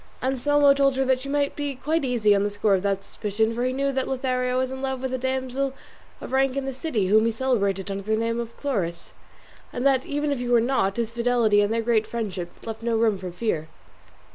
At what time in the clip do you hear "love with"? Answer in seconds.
4.81-5.13